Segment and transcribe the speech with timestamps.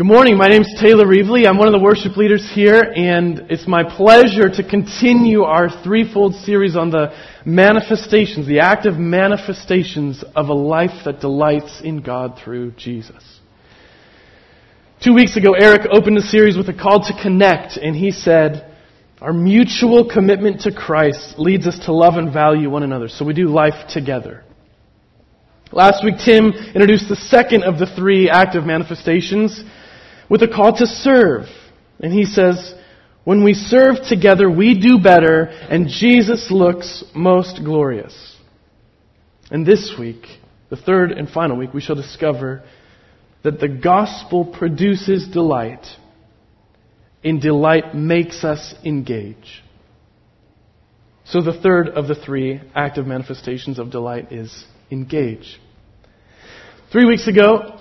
[0.00, 0.38] Good morning.
[0.38, 1.46] My name is Taylor Reevely.
[1.46, 6.36] I'm one of the worship leaders here, and it's my pleasure to continue our threefold
[6.36, 7.12] series on the
[7.44, 13.40] manifestations, the active manifestations of a life that delights in God through Jesus.
[15.04, 18.74] Two weeks ago, Eric opened the series with a call to connect, and he said,
[19.20, 23.34] Our mutual commitment to Christ leads us to love and value one another, so we
[23.34, 24.44] do life together.
[25.72, 29.62] Last week, Tim introduced the second of the three active manifestations
[30.30, 31.46] with a call to serve.
[31.98, 32.72] And he says,
[33.24, 38.36] when we serve together, we do better, and Jesus looks most glorious.
[39.50, 40.24] And this week,
[40.70, 42.62] the third and final week, we shall discover
[43.42, 45.86] that the gospel produces delight,
[47.22, 49.62] and delight makes us engage.
[51.24, 55.60] So the third of the three active manifestations of delight is engage.
[56.90, 57.79] Three weeks ago,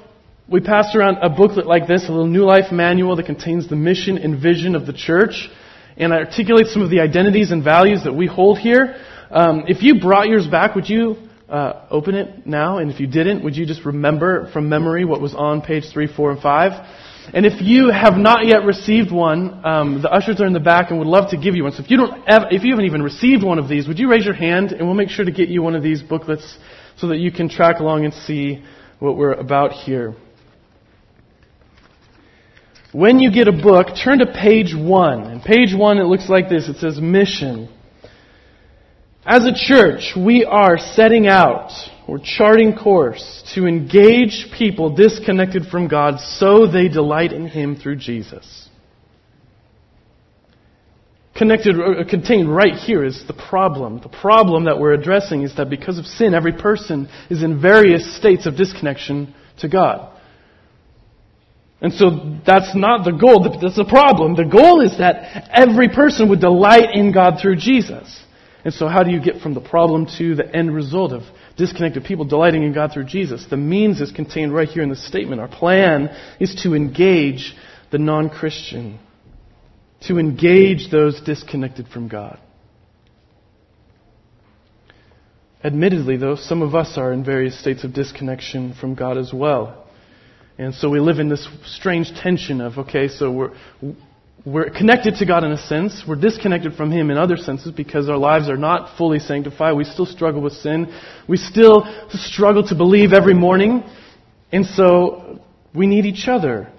[0.49, 3.75] we passed around a booklet like this, a little New Life manual that contains the
[3.75, 5.47] mission and vision of the church
[5.95, 8.95] and articulates some of the identities and values that we hold here.
[9.29, 12.79] Um, if you brought yours back, would you uh, open it now?
[12.79, 16.07] And if you didn't, would you just remember from memory what was on page 3,
[16.15, 16.71] 4, and 5?
[17.31, 20.89] And if you have not yet received one, um, the ushers are in the back
[20.89, 21.73] and would love to give you one.
[21.73, 24.25] So if you don't, if you haven't even received one of these, would you raise
[24.25, 26.57] your hand and we'll make sure to get you one of these booklets
[26.97, 28.63] so that you can track along and see
[28.97, 30.15] what we're about here.
[32.91, 35.23] When you get a book, turn to page one.
[35.23, 36.67] And page one, it looks like this.
[36.67, 37.69] It says mission.
[39.25, 41.71] As a church, we are setting out,
[42.07, 47.97] or charting course, to engage people disconnected from God so they delight in Him through
[47.97, 48.69] Jesus.
[51.35, 54.01] Connected, uh, contained right here is the problem.
[54.01, 58.17] The problem that we're addressing is that because of sin, every person is in various
[58.17, 60.18] states of disconnection to God.
[61.81, 64.35] And so that's not the goal, that's the problem.
[64.35, 68.23] The goal is that every person would delight in God through Jesus.
[68.65, 71.21] And so how do you get from the problem to the end result of
[71.55, 73.45] disconnected people delighting in God through Jesus?
[73.49, 75.39] The means is contained right here in the statement.
[75.39, 76.09] Our plan
[76.41, 77.55] is to engage
[77.91, 78.99] the non-Christian
[80.01, 82.39] to engage those disconnected from God.
[85.63, 89.78] Admittedly, though, some of us are in various states of disconnection from God as well.
[90.59, 93.53] And so we live in this strange tension of, okay, so we're,
[94.45, 98.09] we're connected to God in a sense, we're disconnected from Him in other senses because
[98.09, 99.77] our lives are not fully sanctified.
[99.77, 100.93] We still struggle with sin.
[101.29, 103.83] We still struggle to believe every morning.
[104.51, 105.39] And so
[105.73, 106.69] we need each other.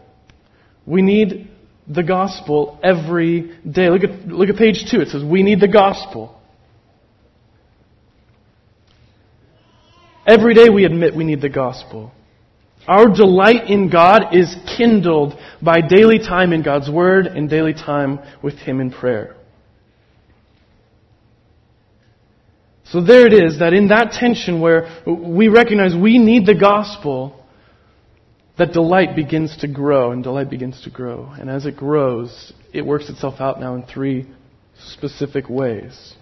[0.84, 1.48] We need
[1.88, 3.88] the gospel every day.
[3.88, 5.00] Look at, look at page two.
[5.00, 6.38] It says, We need the gospel.
[10.26, 12.12] Every day we admit we need the gospel.
[12.88, 18.18] Our delight in God is kindled by daily time in God's Word and daily time
[18.42, 19.36] with Him in prayer.
[22.84, 27.36] So there it is, that in that tension where we recognize we need the gospel,
[28.58, 31.32] that delight begins to grow and delight begins to grow.
[31.38, 34.28] And as it grows, it works itself out now in three
[34.88, 36.14] specific ways.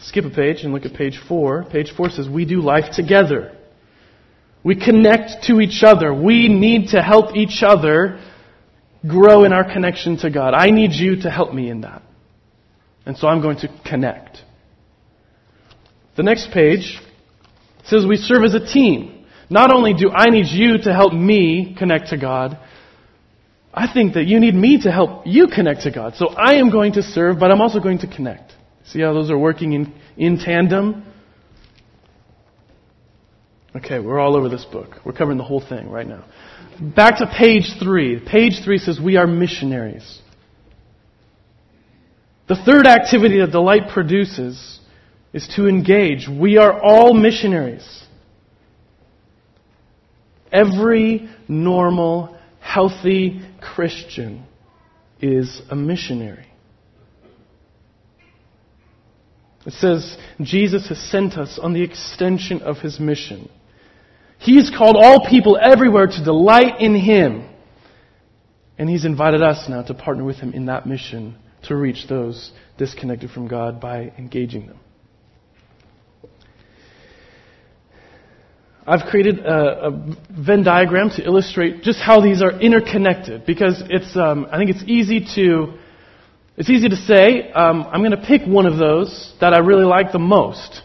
[0.00, 1.64] Skip a page and look at page four.
[1.64, 3.57] Page four says, We do life together.
[4.68, 6.12] We connect to each other.
[6.12, 8.20] We need to help each other
[9.08, 10.52] grow in our connection to God.
[10.52, 12.02] I need you to help me in that.
[13.06, 14.36] And so I'm going to connect.
[16.18, 17.00] The next page
[17.84, 19.24] says we serve as a team.
[19.48, 22.58] Not only do I need you to help me connect to God,
[23.72, 26.14] I think that you need me to help you connect to God.
[26.16, 28.52] So I am going to serve, but I'm also going to connect.
[28.84, 31.07] See how those are working in, in tandem?
[33.76, 34.96] Okay, we're all over this book.
[35.04, 36.24] We're covering the whole thing right now.
[36.80, 38.18] Back to page three.
[38.18, 40.20] Page three says we are missionaries.
[42.48, 44.80] The third activity that delight produces
[45.34, 46.28] is to engage.
[46.28, 47.86] We are all missionaries.
[50.50, 54.46] Every normal, healthy Christian
[55.20, 56.46] is a missionary.
[59.66, 63.50] It says Jesus has sent us on the extension of his mission.
[64.38, 67.48] He's called all people everywhere to delight in him.
[68.78, 72.52] And he's invited us now to partner with him in that mission to reach those
[72.76, 74.78] disconnected from God by engaging them.
[78.86, 84.16] I've created a, a, Venn diagram to illustrate just how these are interconnected because it's,
[84.16, 85.74] um, I think it's easy to,
[86.56, 89.84] it's easy to say, um, I'm going to pick one of those that I really
[89.84, 90.80] like the most,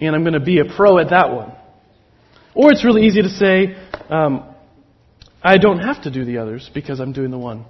[0.00, 1.52] and I'm going to be a pro at that one.
[2.58, 3.76] Or it's really easy to say,
[4.10, 4.42] um,
[5.40, 7.64] I don't have to do the others because I'm doing the one.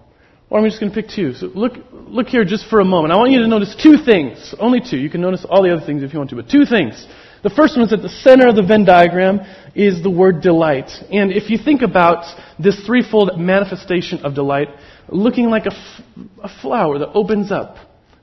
[0.48, 1.34] Or I'm just going to pick two.
[1.34, 3.12] So look, look here just for a moment.
[3.12, 4.54] I want you to notice two things.
[4.58, 4.96] Only two.
[4.96, 7.06] You can notice all the other things if you want to, but two things.
[7.42, 9.40] The first one is at the center of the Venn diagram
[9.74, 10.90] is the word delight.
[11.12, 12.24] And if you think about
[12.58, 14.68] this threefold manifestation of delight,
[15.10, 16.04] looking like a, f-
[16.44, 17.76] a flower that opens up,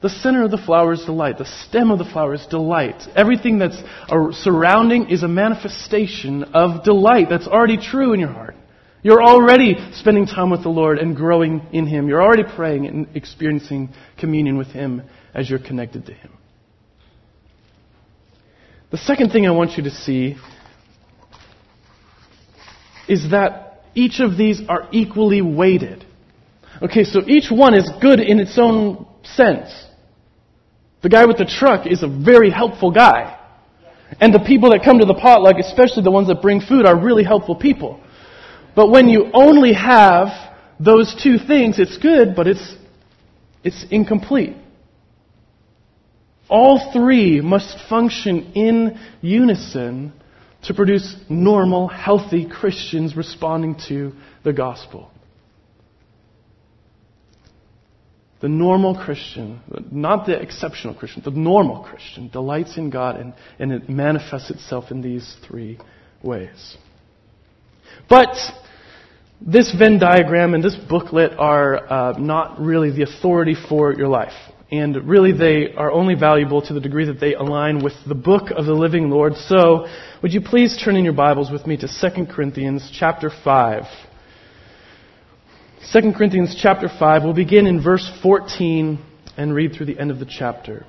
[0.06, 1.40] the center of the flower is delight.
[1.40, 3.02] The stem of the flower is delight.
[3.16, 8.56] Everything that's uh, surrounding is a manifestation of delight that's already true in your heart.
[9.02, 12.07] You're already spending time with the Lord and growing in Him.
[12.07, 15.02] You're already praying and experiencing communion with Him
[15.34, 16.31] as you're connected to Him.
[18.92, 20.36] The second thing I want you to see
[23.10, 26.06] is that each of these are equally weighted.
[26.80, 29.72] Okay, so each one is good in its own sense.
[31.06, 33.38] The guy with the truck is a very helpful guy.
[34.19, 37.00] And the people that come to the potluck, especially the ones that bring food, are
[37.00, 38.02] really helpful people.
[38.75, 40.30] But when you only have
[40.80, 42.75] those two things, it's good, but it's,
[43.63, 44.57] it's incomplete.
[46.50, 50.12] All three must function in unison
[50.63, 54.12] to produce normal, healthy Christians responding to
[54.44, 55.12] the gospel.
[58.45, 59.59] The normal Christian,
[59.92, 64.92] not the exceptional Christian, the normal Christian delights in God and, and it manifests itself
[64.92, 65.80] in these three
[66.21, 66.77] ways.
[68.07, 68.36] But
[69.42, 74.38] this Venn diagram and this booklet are uh, not really the authority for your life.
[74.71, 78.51] And really, they are only valuable to the degree that they align with the book
[78.56, 79.33] of the living Lord.
[79.47, 79.88] So,
[80.21, 83.83] would you please turn in your Bibles with me to 2 Corinthians chapter 5.
[85.93, 87.23] 2 Corinthians chapter 5.
[87.23, 88.99] We'll begin in verse 14
[89.37, 90.83] and read through the end of the chapter.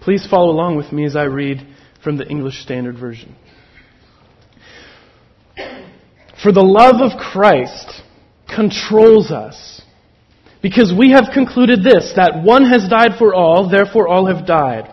[0.00, 1.64] Please follow along with me as I read
[2.02, 3.36] from the English Standard Version.
[6.42, 8.02] For the love of Christ
[8.52, 9.80] controls us,
[10.60, 14.92] because we have concluded this, that one has died for all, therefore all have died.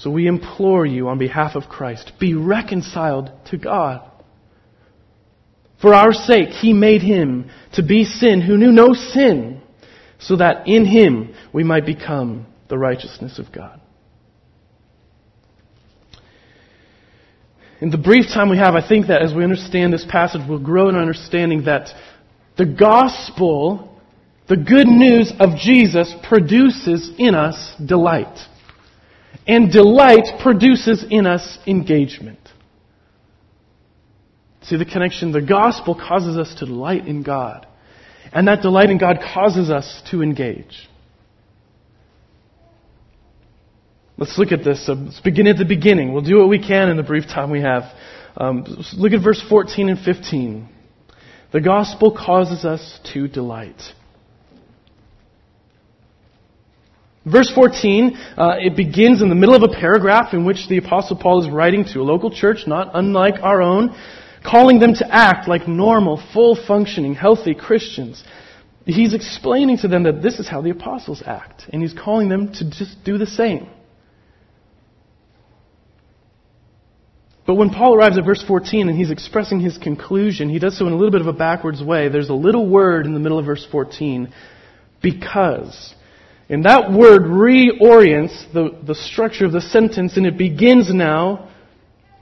[0.00, 4.02] So we implore you on behalf of Christ, be reconciled to God.
[5.80, 9.60] For our sake, he made him to be sin who knew no sin,
[10.18, 13.80] so that in him we might become the righteousness of God.
[17.80, 20.58] in the brief time we have, I think that as we understand this passage, we'll
[20.58, 21.88] grow in understanding that
[22.58, 23.98] the gospel,
[24.48, 28.38] the good news of Jesus, produces in us delight.
[29.46, 32.38] And delight produces in us engagement.
[34.62, 35.32] See the connection?
[35.32, 37.66] The gospel causes us to delight in God.
[38.32, 40.88] And that delight in God causes us to engage.
[44.16, 44.84] Let's look at this.
[44.86, 46.12] Let's begin at the beginning.
[46.12, 47.84] We'll do what we can in the brief time we have.
[48.36, 48.64] Um,
[48.96, 50.68] look at verse 14 and 15.
[51.52, 53.80] The gospel causes us to delight.
[57.24, 61.16] Verse 14, uh, it begins in the middle of a paragraph in which the Apostle
[61.16, 63.94] Paul is writing to a local church, not unlike our own,
[64.42, 68.24] calling them to act like normal, full functioning, healthy Christians.
[68.86, 72.54] He's explaining to them that this is how the apostles act, and he's calling them
[72.54, 73.68] to just do the same.
[77.46, 80.86] But when Paul arrives at verse 14 and he's expressing his conclusion, he does so
[80.86, 82.08] in a little bit of a backwards way.
[82.08, 84.32] There's a little word in the middle of verse 14,
[85.02, 85.94] because.
[86.50, 91.48] And that word reorients the, the structure of the sentence and it begins now,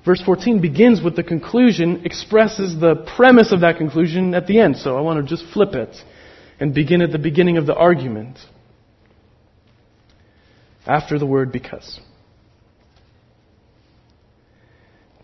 [0.05, 4.77] verse 14 begins with the conclusion, expresses the premise of that conclusion at the end.
[4.77, 5.97] So I want to just flip it
[6.61, 8.39] and begin at the beginning of the argument.
[10.87, 11.99] After the word because.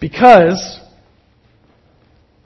[0.00, 0.80] Because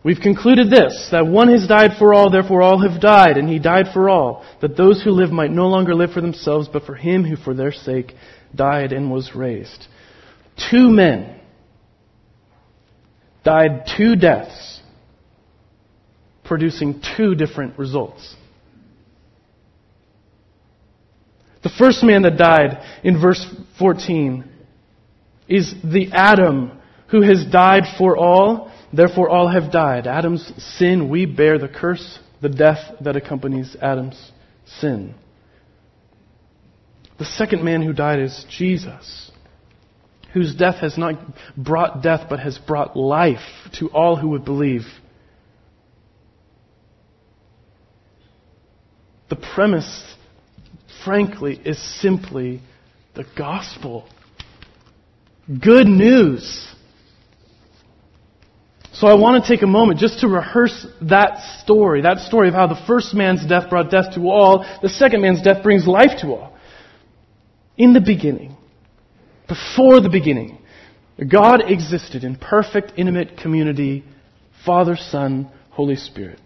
[0.08, 3.58] we've concluded this, that one has died for all, therefore all have died, and he
[3.58, 6.94] died for all, that those who live might no longer live for themselves, but for
[6.94, 8.14] him who for their sake
[8.54, 9.86] died and was raised.
[10.70, 11.38] Two men
[13.44, 14.80] died two deaths,
[16.42, 18.34] producing two different results.
[21.62, 23.44] The first man that died in verse
[23.78, 24.42] 14
[25.48, 30.06] is the Adam who has died for all, therefore all have died.
[30.06, 34.32] Adam's sin, we bear the curse, the death that accompanies Adam's
[34.80, 35.14] sin.
[37.18, 39.30] The second man who died is Jesus,
[40.32, 41.18] whose death has not
[41.56, 43.40] brought death but has brought life
[43.78, 44.82] to all who would believe.
[49.28, 50.14] The premise,
[51.04, 52.62] frankly, is simply
[53.14, 54.08] the gospel.
[55.48, 56.66] Good news.
[58.98, 62.54] So I want to take a moment just to rehearse that story, that story of
[62.54, 66.18] how the first man's death brought death to all, the second man's death brings life
[66.22, 66.56] to all.
[67.76, 68.56] In the beginning,
[69.46, 70.58] before the beginning,
[71.30, 74.02] God existed in perfect, intimate community,
[74.66, 76.40] Father, Son, Holy Spirit.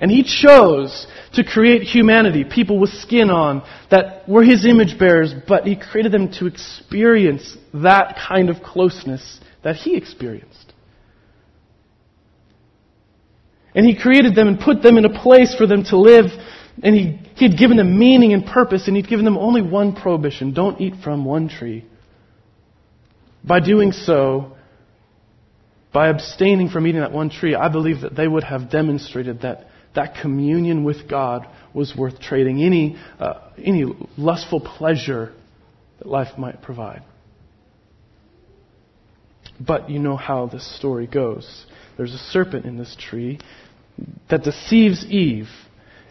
[0.00, 5.34] And He chose to create humanity, people with skin on, that were His image bearers,
[5.48, 10.69] but He created them to experience that kind of closeness that He experienced.
[13.74, 16.26] And He created them and put them in a place for them to live,
[16.82, 19.94] and He, he had given them meaning and purpose, and He'd given them only one
[19.94, 21.84] prohibition don't eat from one tree.
[23.44, 24.56] By doing so,
[25.92, 29.66] by abstaining from eating that one tree, I believe that they would have demonstrated that
[29.94, 33.84] that communion with God was worth trading any, uh, any
[34.16, 35.32] lustful pleasure
[35.98, 37.02] that life might provide.
[39.58, 41.66] But you know how this story goes.
[42.00, 43.38] There's a serpent in this tree
[44.30, 45.50] that deceives Eve.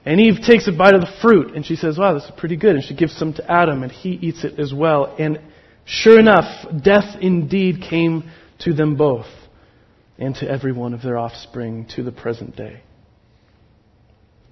[0.05, 2.57] And Eve takes a bite of the fruit and she says, Wow, this is pretty
[2.57, 2.75] good.
[2.75, 5.15] And she gives some to Adam and he eats it as well.
[5.17, 5.41] And
[5.85, 8.29] sure enough, death indeed came
[8.59, 9.25] to them both
[10.19, 12.83] and to every one of their offspring to the present day.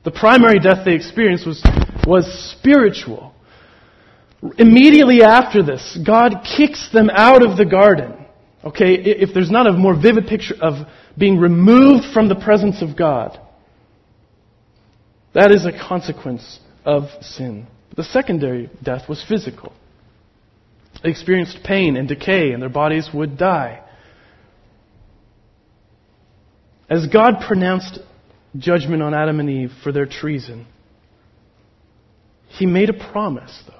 [0.06, 1.63] The primary death they experienced was,
[2.08, 3.36] was spiritual.
[4.58, 8.25] Immediately after this, God kicks them out of the garden.
[8.63, 10.88] Okay, if there's not a more vivid picture of
[11.18, 13.40] being removed from the presence of God,
[15.34, 17.68] that is a consequence of sin.
[17.96, 19.74] The secondary death was physical.
[21.04, 23.84] They experienced pain and decay, and their bodies would die.
[26.90, 28.00] As God pronounced
[28.58, 30.66] judgment on Adam and Eve for their treason.
[32.48, 33.74] He made a promise, though,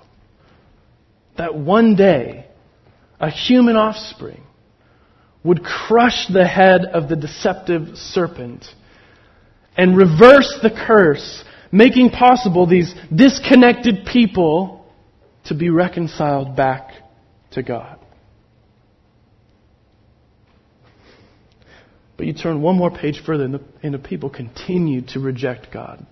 [1.38, 2.46] that one day
[3.20, 4.44] a human offspring
[5.48, 8.66] would crush the head of the deceptive serpent
[9.78, 14.86] and reverse the curse, making possible these disconnected people
[15.46, 16.92] to be reconciled back
[17.52, 17.98] to God.
[22.18, 25.72] But you turn one more page further, and the, and the people continue to reject
[25.72, 26.06] God.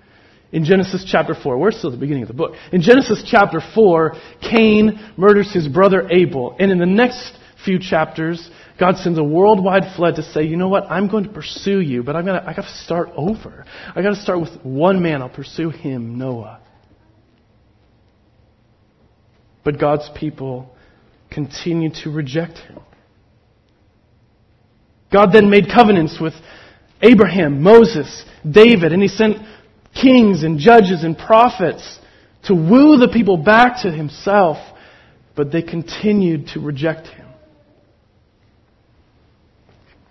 [0.51, 2.54] In Genesis chapter 4, we're still at the beginning of the book.
[2.72, 6.56] In Genesis chapter 4, Cain murders his brother Abel.
[6.60, 7.34] And in the next
[7.65, 11.29] few chapters, God sends a worldwide flood to say, you know what, I'm going to
[11.29, 13.65] pursue you, but I'm gonna, I gotta start over.
[13.96, 15.22] I gotta start with one man.
[15.22, 16.60] I'll pursue him, Noah.
[19.63, 20.75] But God's people
[21.32, 22.79] continue to reject him.
[25.12, 26.34] God then made covenants with
[27.01, 29.38] Abraham, Moses, David, and he sent
[29.94, 32.00] kings and judges and prophets
[32.44, 34.58] to woo the people back to himself,
[35.36, 37.25] but they continued to reject him.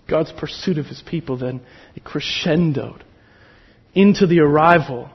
[0.09, 1.61] God's pursuit of his people then
[2.05, 3.03] crescendoed
[3.95, 5.11] into the arrival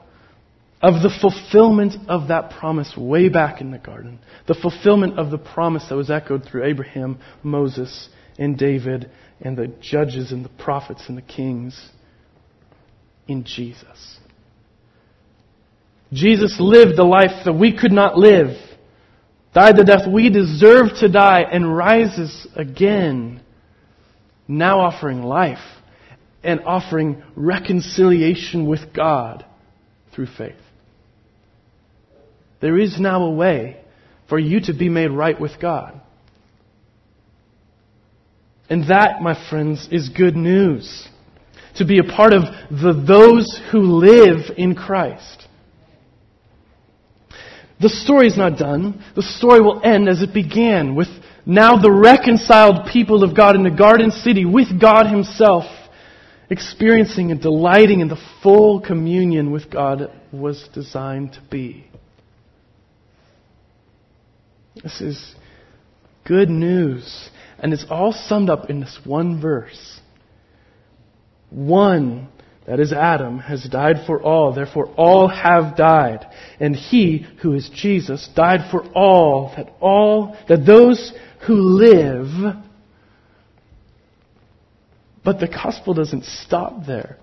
[0.82, 4.18] of the fulfillment of that promise way back in the garden.
[4.46, 9.68] The fulfillment of the promise that was echoed through Abraham, Moses, and David and the
[9.80, 11.90] judges and the prophets and the kings
[13.28, 14.18] in Jesus.
[16.12, 18.56] Jesus lived the life that we could not live,
[19.54, 23.40] died the death we deserve to die, and rises again,
[24.50, 25.58] now offering life
[26.42, 29.44] and offering reconciliation with God
[30.14, 30.54] through faith.
[32.60, 33.80] There is now a way
[34.28, 36.00] for you to be made right with God.
[38.68, 41.08] And that, my friends, is good news.
[41.76, 45.46] To be a part of the those who live in Christ.
[47.80, 49.02] The story is not done.
[49.16, 51.08] The story will end as it began with
[51.46, 55.64] now the reconciled people of God in the garden city with God Himself,
[56.50, 61.86] experiencing and delighting in the full communion with God was designed to be.
[64.82, 65.34] This is
[66.24, 67.30] good news.
[67.58, 70.00] And it's all summed up in this one verse.
[71.50, 72.28] One,
[72.66, 76.26] that is Adam, has died for all, therefore all have died.
[76.58, 81.12] And he, who is Jesus, died for all, that all, that those
[81.46, 82.26] who live,
[85.24, 87.16] but the gospel doesn't stop there.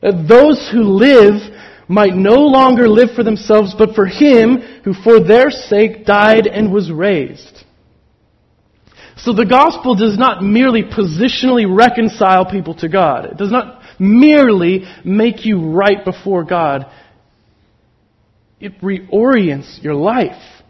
[0.00, 1.40] That those who live
[1.88, 6.72] might no longer live for themselves, but for him who for their sake died and
[6.72, 7.64] was raised.
[9.16, 13.26] So the gospel does not merely positionally reconcile people to God.
[13.26, 16.86] It does not merely make you right before God.
[18.58, 20.61] It reorients your life.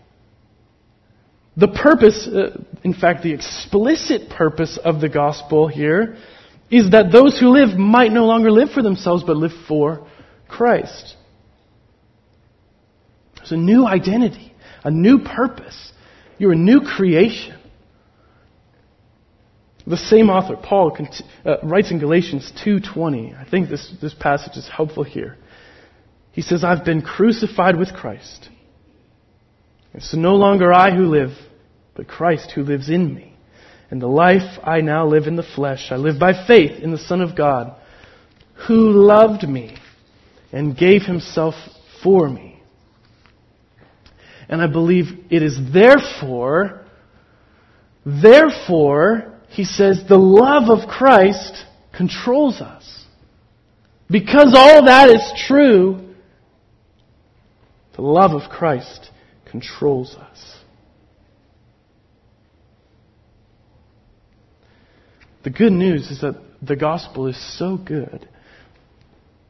[1.56, 6.16] The purpose, uh, in fact, the explicit purpose of the gospel here
[6.70, 10.06] is that those who live might no longer live for themselves, but live for
[10.48, 11.16] Christ.
[13.36, 15.92] There's a new identity, a new purpose.
[16.38, 17.58] You're a new creation.
[19.86, 20.96] The same author, Paul,
[21.44, 23.38] uh, writes in Galatians 2.20.
[23.38, 25.36] I think this, this passage is helpful here.
[26.30, 28.48] He says, I've been crucified with Christ.
[29.94, 31.30] It's no longer I who live,
[31.94, 33.36] but Christ who lives in me.
[33.90, 36.98] And the life I now live in the flesh, I live by faith in the
[36.98, 37.76] Son of God,
[38.66, 39.76] who loved me
[40.50, 41.54] and gave himself
[42.02, 42.62] for me.
[44.48, 46.86] And I believe it is therefore,
[48.04, 53.04] therefore, he says the love of Christ controls us.
[54.10, 56.14] Because all that is true,
[57.94, 59.10] the love of Christ
[59.52, 60.56] controls us.
[65.44, 68.28] The good news is that the gospel is so good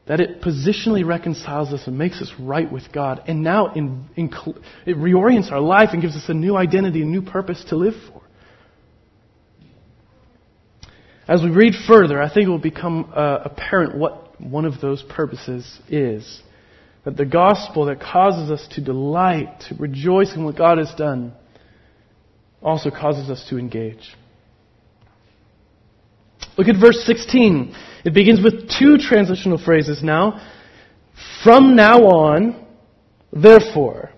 [0.05, 3.23] that it positionally reconciles us and makes us right with God.
[3.25, 4.29] And now in, in,
[4.85, 7.93] it reorients our life and gives us a new identity, a new purpose to live
[8.11, 8.21] for.
[11.25, 15.01] As we read further, I think it will become uh, apparent what one of those
[15.03, 16.41] purposes is.
[17.05, 21.33] That the gospel that causes us to delight, to rejoice in what God has done,
[22.61, 24.15] also causes us to engage.
[26.57, 27.75] Look at verse 16.
[28.05, 30.41] It begins with two transitional phrases now.
[31.43, 32.65] From now on,
[33.31, 34.11] therefore,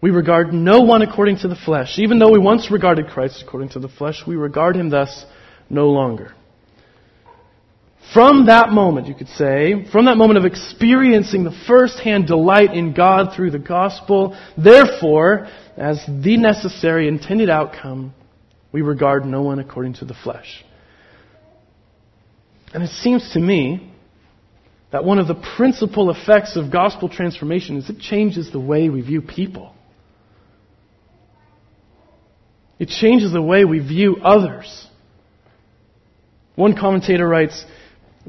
[0.00, 1.98] we regard no one according to the flesh.
[1.98, 5.24] Even though we once regarded Christ according to the flesh, we regard him thus
[5.68, 6.32] no longer.
[8.12, 12.94] From that moment, you could say, from that moment of experiencing the first-hand delight in
[12.94, 18.14] God through the gospel, therefore, as the necessary intended outcome,
[18.72, 20.64] we regard no one according to the flesh.
[22.72, 23.92] And it seems to me
[24.92, 29.00] that one of the principal effects of gospel transformation is it changes the way we
[29.00, 29.74] view people.
[32.78, 34.86] It changes the way we view others.
[36.54, 37.64] One commentator writes,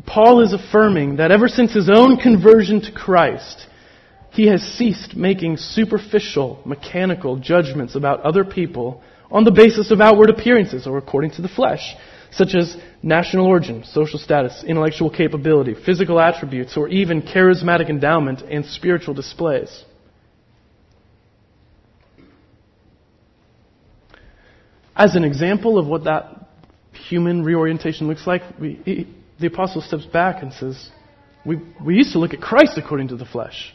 [0.05, 3.67] Paul is affirming that ever since his own conversion to Christ,
[4.31, 10.29] he has ceased making superficial, mechanical judgments about other people on the basis of outward
[10.29, 11.95] appearances or according to the flesh,
[12.31, 18.65] such as national origin, social status, intellectual capability, physical attributes, or even charismatic endowment and
[18.65, 19.83] spiritual displays.
[24.95, 26.47] As an example of what that
[26.91, 29.07] human reorientation looks like, we,
[29.39, 30.89] the apostle steps back and says,
[31.45, 33.73] we, we used to look at Christ according to the flesh.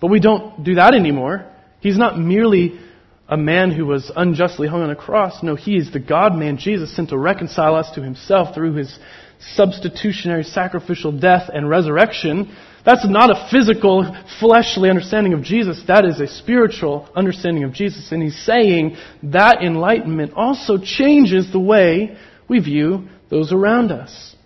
[0.00, 1.50] But we don't do that anymore.
[1.80, 2.78] He's not merely
[3.28, 5.42] a man who was unjustly hung on a cross.
[5.42, 8.98] No, he is the God man, Jesus, sent to reconcile us to himself through his
[9.54, 12.54] substitutionary sacrificial death and resurrection.
[12.84, 15.82] That's not a physical, fleshly understanding of Jesus.
[15.86, 18.12] That is a spiritual understanding of Jesus.
[18.12, 24.36] And he's saying that enlightenment also changes the way we view those around us.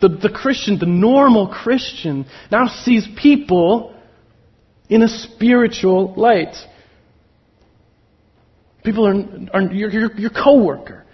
[0.00, 3.94] The, the Christian, the normal Christian, now sees people
[4.88, 6.54] in a spiritual light.
[8.84, 11.04] People are, are your, your, your coworker,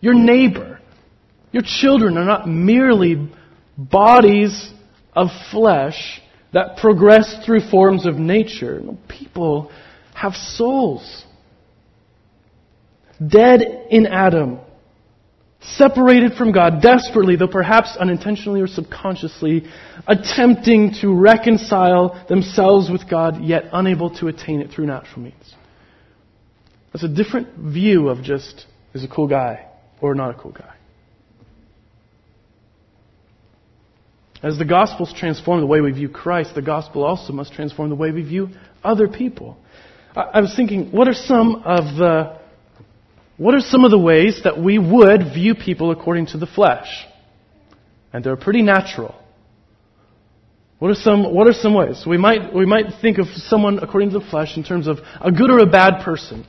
[0.00, 0.80] your neighbor,
[1.52, 3.28] your children are not merely
[3.76, 4.72] bodies
[5.12, 6.20] of flesh
[6.52, 8.80] that progress through forms of nature.
[8.80, 9.70] No, people
[10.14, 11.24] have souls.
[13.24, 14.58] Dead in Adam.
[15.62, 19.64] Separated from God desperately, though perhaps unintentionally or subconsciously,
[20.08, 25.54] attempting to reconcile themselves with God, yet unable to attain it through natural means.
[26.92, 29.68] That's a different view of just, is a cool guy
[30.00, 30.74] or not a cool guy.
[34.42, 37.94] As the gospels transform the way we view Christ, the gospel also must transform the
[37.94, 38.48] way we view
[38.82, 39.56] other people.
[40.16, 42.41] I, was thinking, what are some of the
[43.42, 46.86] what are some of the ways that we would view people according to the flesh?
[48.12, 49.16] And they're pretty natural.
[50.78, 52.04] What are some, what are some ways?
[52.06, 55.32] We might, we might think of someone according to the flesh in terms of a
[55.32, 56.46] good or a bad person.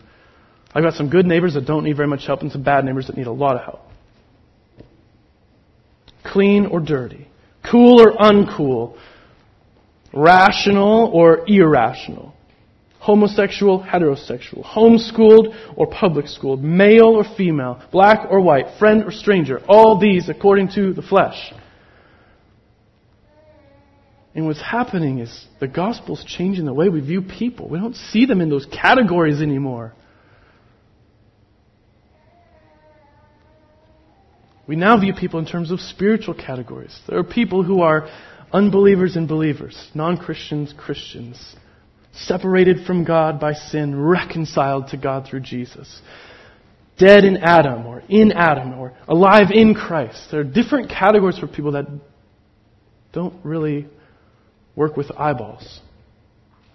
[0.71, 3.07] I've got some good neighbors that don't need very much help and some bad neighbors
[3.07, 3.81] that need a lot of help.
[6.23, 7.27] Clean or dirty.
[7.71, 8.99] Cool or uncool.
[10.13, 12.35] Rational or irrational.
[13.03, 14.63] Homosexual, heterosexual.
[14.63, 16.63] Homeschooled or public schooled.
[16.63, 17.83] Male or female.
[17.91, 18.79] Black or white.
[18.79, 19.59] Friend or stranger.
[19.67, 21.51] All these according to the flesh.
[24.33, 27.67] And what's happening is the gospel's changing the way we view people.
[27.67, 29.93] We don't see them in those categories anymore.
[34.65, 36.97] We now view people in terms of spiritual categories.
[37.09, 38.07] There are people who are
[38.53, 41.57] unbelievers and believers, non Christians, Christians,
[42.13, 46.01] separated from God by sin, reconciled to God through Jesus.
[46.97, 50.27] Dead in Adam, or in Adam, or alive in Christ.
[50.29, 51.85] There are different categories for people that
[53.11, 53.87] don't really
[54.75, 55.81] work with eyeballs.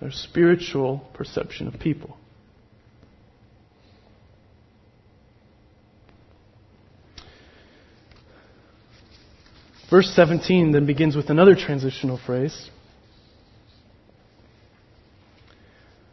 [0.00, 2.16] Their spiritual perception of people.
[9.90, 12.70] Verse 17 then begins with another transitional phrase.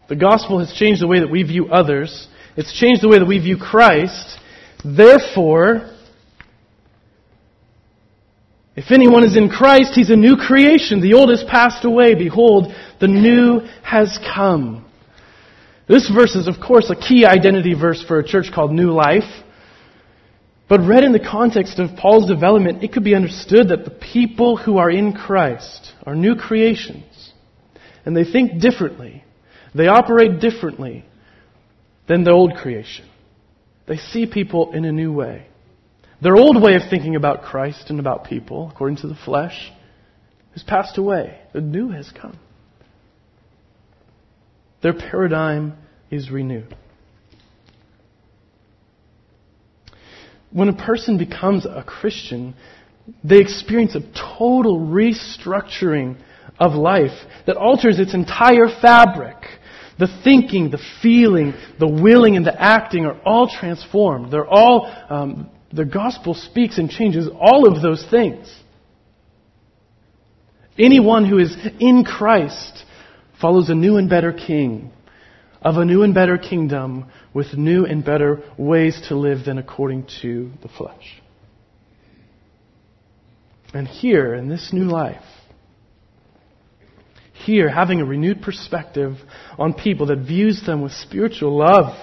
[0.07, 2.27] The gospel has changed the way that we view others.
[2.55, 4.39] It's changed the way that we view Christ.
[4.83, 5.91] Therefore,
[8.75, 11.01] if anyone is in Christ, he's a new creation.
[11.01, 12.13] The old has passed away.
[12.13, 14.85] Behold, the new has come.
[15.87, 19.43] This verse is, of course, a key identity verse for a church called New Life.
[20.67, 24.57] But read in the context of Paul's development, it could be understood that the people
[24.57, 27.31] who are in Christ are new creations.
[28.03, 29.23] And they think differently.
[29.75, 31.03] They operate differently
[32.07, 33.05] than the old creation.
[33.87, 35.47] They see people in a new way.
[36.21, 39.71] Their old way of thinking about Christ and about people, according to the flesh,
[40.53, 41.39] has passed away.
[41.53, 42.39] The new has come.
[44.81, 45.73] Their paradigm
[46.09, 46.75] is renewed.
[50.51, 52.55] When a person becomes a Christian,
[53.23, 54.01] they experience a
[54.37, 56.17] total restructuring
[56.57, 57.11] of life
[57.45, 59.35] that alters its entire fabric.
[59.97, 64.31] The thinking, the feeling, the willing, and the acting are all transformed.
[64.31, 68.53] They're all um, the gospel speaks and changes all of those things.
[70.77, 72.83] Anyone who is in Christ
[73.39, 74.91] follows a new and better king
[75.61, 80.07] of a new and better kingdom with new and better ways to live than according
[80.21, 81.21] to the flesh.
[83.73, 85.23] And here, in this new life,
[87.45, 89.17] here, having a renewed perspective
[89.57, 91.95] on people that views them with spiritual love,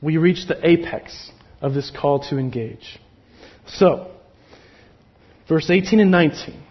[0.00, 1.30] we reach the apex
[1.60, 2.98] of this call to engage.
[3.66, 4.12] So,
[5.48, 6.62] verse 18 and 19.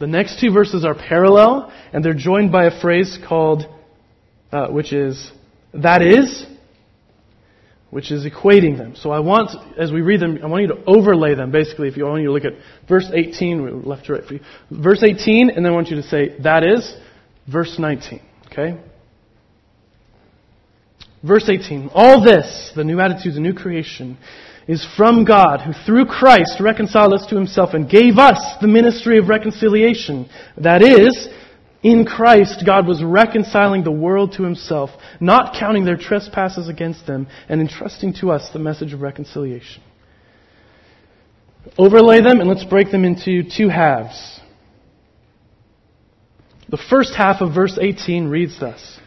[0.00, 3.64] The next two verses are parallel, and they're joined by a phrase called,
[4.50, 5.30] uh, which is,
[5.74, 6.44] that is,
[7.90, 8.96] which is equating them.
[8.96, 11.96] So I want, as we read them, I want you to overlay them, basically, if
[11.96, 12.54] you want you to look at
[12.88, 14.40] verse 18, left to right for you.
[14.70, 16.96] Verse 18, and then I want you to say, that is,
[17.46, 18.20] verse 19.
[18.46, 18.78] Okay?
[21.22, 21.90] Verse 18.
[21.94, 24.18] All this, the new attitude, the new creation,
[24.68, 29.18] is from God, who through Christ reconciled us to himself and gave us the ministry
[29.18, 30.28] of reconciliation.
[30.56, 31.28] That is,
[31.82, 37.26] in Christ, God was reconciling the world to himself, not counting their trespasses against them,
[37.48, 39.82] and entrusting to us the message of reconciliation.
[41.78, 44.40] Overlay them and let's break them into two halves.
[46.72, 48.98] The first half of verse 18 reads thus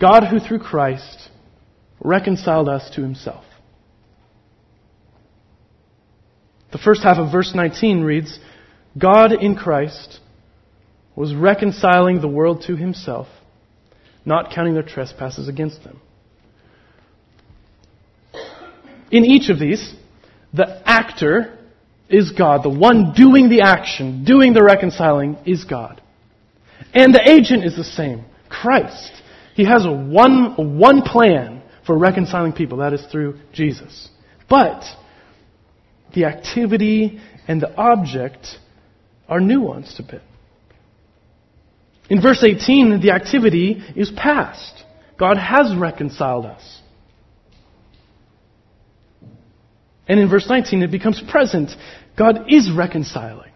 [0.00, 1.28] God, who through Christ
[2.00, 3.44] reconciled us to himself.
[6.70, 8.38] The first half of verse 19 reads
[8.96, 10.20] God in Christ
[11.16, 13.26] was reconciling the world to himself,
[14.24, 16.00] not counting their trespasses against them.
[19.10, 19.94] In each of these,
[20.52, 21.58] the actor
[22.08, 22.62] is God.
[22.62, 26.00] The one doing the action, doing the reconciling, is God.
[26.92, 29.12] And the agent is the same Christ.
[29.54, 32.78] He has a one, a one plan for reconciling people.
[32.78, 34.08] That is through Jesus.
[34.48, 34.84] But
[36.14, 38.46] the activity and the object
[39.28, 40.22] are nuanced a bit.
[42.10, 44.84] In verse 18, the activity is past.
[45.18, 46.80] God has reconciled us.
[50.06, 51.70] And in verse 19, it becomes present.
[52.18, 53.52] God is reconciling.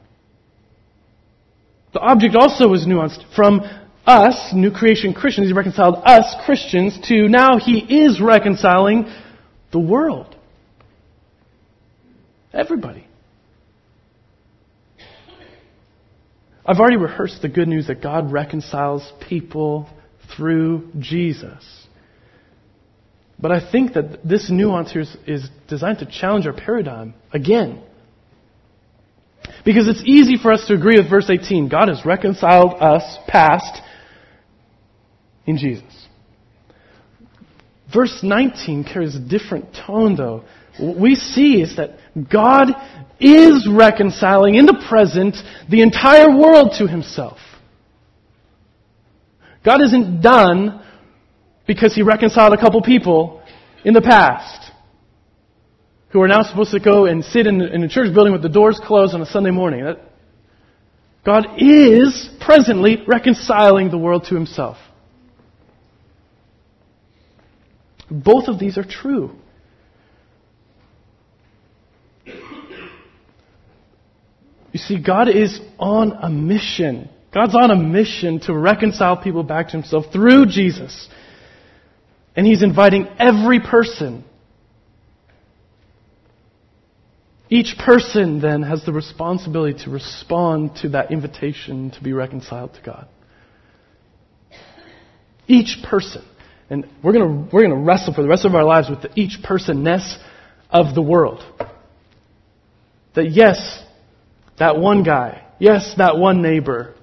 [1.92, 3.60] The object also is nuanced from
[4.06, 9.06] us, new creation Christians, he reconciled us, Christians, to now he is reconciling
[9.70, 10.34] the world.
[12.52, 13.06] Everybody.
[16.64, 19.88] I've already rehearsed the good news that God reconciles people
[20.36, 21.86] through Jesus.
[23.38, 27.82] But I think that this nuance here is, is designed to challenge our paradigm again.
[29.68, 31.68] Because it's easy for us to agree with verse 18.
[31.68, 33.82] God has reconciled us past
[35.44, 36.08] in Jesus.
[37.92, 40.44] Verse 19 carries a different tone though.
[40.78, 41.98] What we see is that
[42.32, 42.68] God
[43.20, 45.36] is reconciling in the present
[45.68, 47.36] the entire world to himself.
[49.66, 50.82] God isn't done
[51.66, 53.42] because he reconciled a couple people
[53.84, 54.67] in the past
[56.10, 58.48] who are now supposed to go and sit in, in a church building with the
[58.48, 59.84] doors closed on a Sunday morning.
[59.84, 60.00] That,
[61.24, 64.78] God is presently reconciling the world to himself.
[68.10, 69.32] Both of these are true.
[74.72, 77.08] You see, God is on a mission.
[77.32, 81.08] God's on a mission to reconcile people back to Himself through Jesus.
[82.36, 84.24] And He's inviting every person.
[87.50, 92.82] Each person then has the responsibility to respond to that invitation to be reconciled to
[92.82, 93.08] God.
[95.46, 96.24] Each person.
[96.68, 99.38] And we're going we're gonna wrestle for the rest of our lives with the each
[99.42, 100.18] personness
[100.68, 101.42] of the world.
[103.14, 103.82] That yes,
[104.58, 106.94] that one guy, yes, that one neighbor,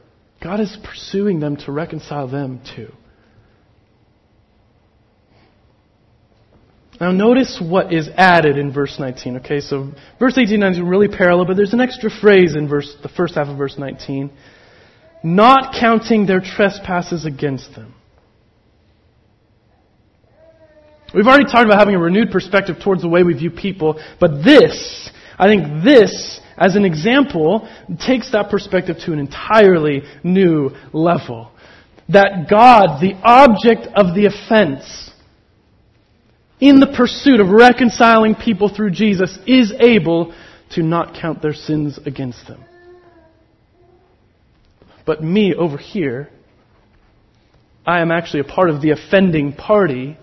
[0.43, 2.91] God is pursuing them to reconcile them too.
[6.99, 9.37] Now notice what is added in verse 19.
[9.37, 13.09] Okay, so verse 18 is really parallel, but there's an extra phrase in verse, the
[13.09, 14.31] first half of verse 19.
[15.23, 17.93] Not counting their trespasses against them.
[21.13, 24.43] We've already talked about having a renewed perspective towards the way we view people, but
[24.43, 27.69] this, I think this, as an example,
[28.05, 31.51] takes that perspective to an entirely new level.
[32.09, 35.11] That God, the object of the offense,
[36.59, 40.33] in the pursuit of reconciling people through Jesus, is able
[40.71, 42.63] to not count their sins against them.
[45.05, 46.29] But me over here,
[47.85, 50.17] I am actually a part of the offending party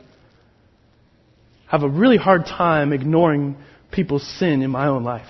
[1.73, 3.57] have a really hard time ignoring
[3.91, 5.27] people's sin in my own life.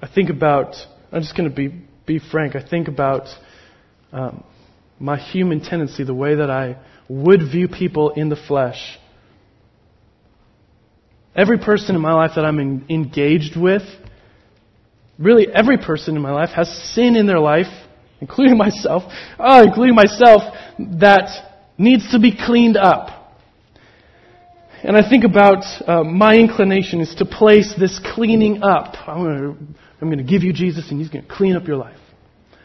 [0.00, 0.76] I think about,
[1.12, 1.68] I'm just going to be,
[2.06, 3.26] be frank, I think about
[4.12, 4.44] um,
[4.98, 6.76] my human tendency, the way that I
[7.08, 8.98] would view people in the flesh.
[11.36, 13.82] Every person in my life that I'm in, engaged with,
[15.18, 17.66] really every person in my life has sin in their life
[18.24, 19.02] including myself,
[19.38, 20.42] oh, including myself,
[20.78, 21.28] that
[21.78, 23.10] needs to be cleaned up.
[24.82, 28.94] And I think about uh, my inclination is to place this cleaning up.
[29.08, 31.66] I'm going, to, I'm going to give you Jesus and He's going to clean up
[31.66, 31.96] your life.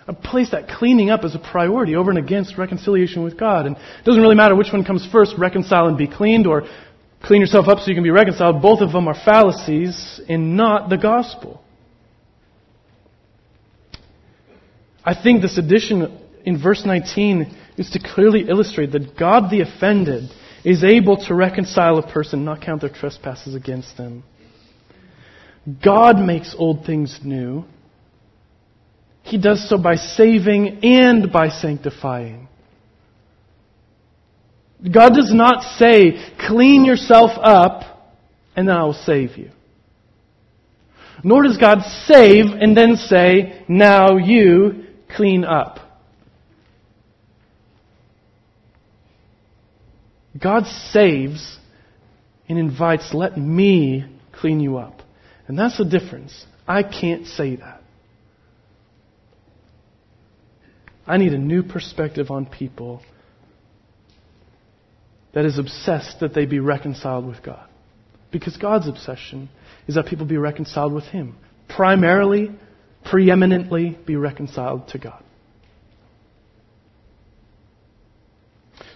[0.10, 3.68] I place that cleaning up as a priority over and against reconciliation with God.
[3.68, 6.64] And it doesn't really matter which one comes first, reconcile and be cleaned, or
[7.22, 8.60] clean yourself up so you can be reconciled.
[8.60, 11.62] Both of them are fallacies and not the gospel.
[15.06, 20.32] I think this addition in verse 19 is to clearly illustrate that God the offended
[20.66, 24.24] is able to reconcile a person, not count their trespasses against them.
[25.84, 27.66] God makes old things new.
[29.30, 32.48] He does so by saving and by sanctifying.
[34.82, 37.84] God does not say, clean yourself up
[38.56, 39.52] and then I will save you.
[41.24, 45.78] Nor does God save and then say, now you clean up.
[50.42, 51.60] God saves
[52.48, 55.02] and invites, let me clean you up.
[55.48, 56.46] And that's the difference.
[56.68, 57.79] I can't say that.
[61.10, 63.02] I need a new perspective on people
[65.34, 67.68] that is obsessed that they be reconciled with God.
[68.32, 69.50] Because God's obsession
[69.88, 71.36] is that people be reconciled with Him.
[71.68, 72.52] Primarily
[73.06, 75.24] preeminently be reconciled to God.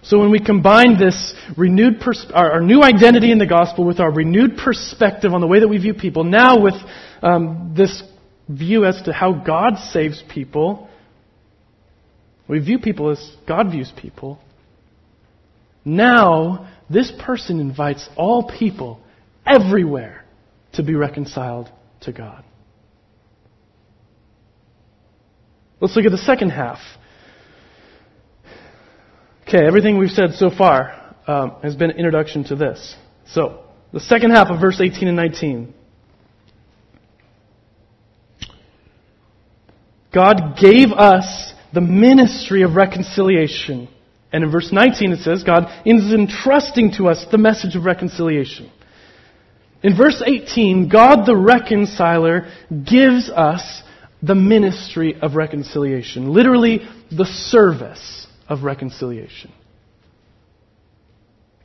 [0.02, 3.98] So when we combine this renewed pers- our, our, new identity in the gospel with
[4.00, 6.74] our renewed perspective on the way that we view people, now with
[7.22, 8.02] um, this
[8.48, 10.90] view as to how God saves people,
[12.46, 14.38] we view people as God views people.
[15.84, 19.00] Now, this person invites all people
[19.46, 20.24] everywhere
[20.74, 21.70] to be reconciled
[22.02, 22.44] to God.
[25.80, 26.78] Let's look at the second half.
[29.46, 32.96] Okay, everything we've said so far um, has been an introduction to this.
[33.26, 35.74] So, the second half of verse 18 and 19.
[40.12, 43.88] God gave us the ministry of reconciliation.
[44.32, 48.70] And in verse 19 it says, God is entrusting to us the message of reconciliation.
[49.82, 53.82] In verse 18, God the reconciler gives us
[54.22, 56.32] the ministry of reconciliation.
[56.32, 59.52] Literally, the service of reconciliation.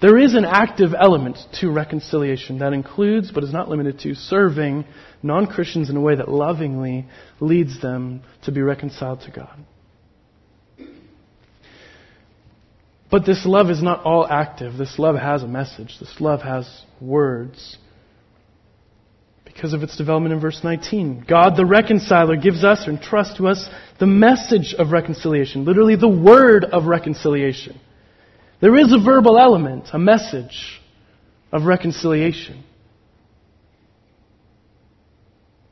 [0.02, 4.86] There is an active element to reconciliation that includes, but is not limited to, serving
[5.22, 7.08] non Christians in a way that lovingly
[7.40, 9.66] leads them to be reconciled to God.
[13.12, 14.78] But this love is not all active.
[14.78, 15.98] This love has a message.
[16.00, 17.78] This love has words.
[19.46, 21.26] Because of its development in verse 19.
[21.28, 23.68] God the reconciler gives us or entrusts to us
[24.00, 25.66] the message of reconciliation.
[25.66, 27.80] Literally the word of reconciliation.
[28.62, 30.80] There is a verbal element, a message
[31.52, 32.64] of reconciliation.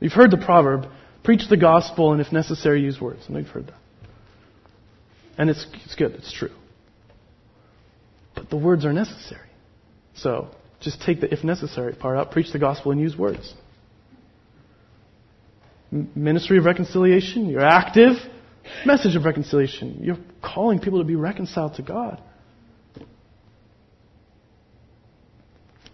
[0.00, 0.86] You've heard the proverb,
[1.22, 3.28] preach the gospel and if necessary use words.
[3.28, 3.74] Know you've heard that.
[5.36, 6.50] And it's, it's good, it's true.
[8.38, 9.48] But the words are necessary.
[10.14, 10.48] So
[10.80, 13.52] just take the if necessary part out, preach the gospel and use words.
[15.90, 18.16] Ministry of reconciliation, you're active.
[18.84, 22.22] Message of reconciliation, you're calling people to be reconciled to God.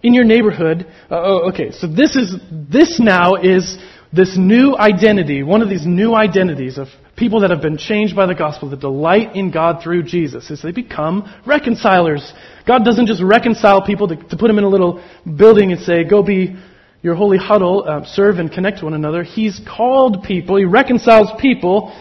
[0.05, 0.87] in your neighborhood.
[1.11, 3.79] Uh, oh, okay, so this is this now is
[4.15, 8.27] this new identity, one of these new identities of people that have been changed by
[8.27, 12.33] the gospel, that delight in God through Jesus, is they become reconcilers.
[12.67, 16.05] God doesn't just reconcile people to, to put them in a little building and say,
[16.05, 16.57] go be
[17.03, 19.23] your holy huddle, uh, serve and connect one another.
[19.23, 21.95] He's called people, He reconciles people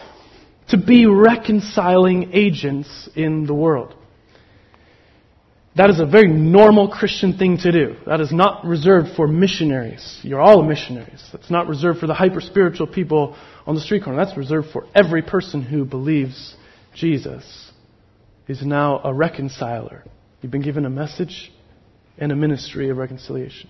[0.69, 3.95] to be reconciling agents in the world.
[5.76, 7.96] That is a very normal Christian thing to do.
[8.06, 10.20] That is not reserved for missionaries.
[10.22, 11.28] You're all missionaries.
[11.32, 14.24] That's not reserved for the hyper spiritual people on the street corner.
[14.24, 16.56] That's reserved for every person who believes
[16.94, 17.72] Jesus
[18.48, 20.04] is now a reconciler.
[20.42, 21.52] You've been given a message
[22.20, 23.70] and a ministry of reconciliation.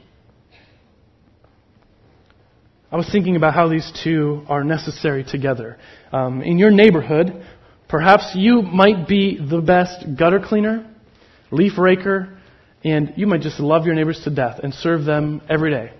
[2.91, 5.77] I was thinking about how these two are necessary together.
[6.11, 7.45] Um, in your neighborhood,
[7.87, 10.92] perhaps you might be the best gutter cleaner
[11.53, 12.37] leaf raker,
[12.83, 15.93] and you might just love your neighbors to death and serve them every day.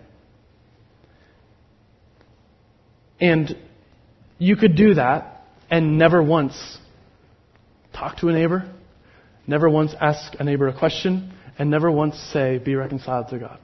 [3.19, 3.55] And
[4.37, 6.77] you could do that and never once
[7.93, 8.69] talk to a neighbor,
[9.47, 13.59] never once ask a neighbor a question, and never once say, be reconciled to God.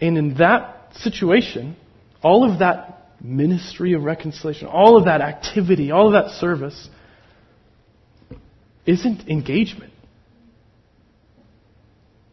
[0.00, 1.76] And in that situation,
[2.22, 6.88] all of that ministry of reconciliation, all of that activity, all of that service
[8.90, 9.92] isn't engagement.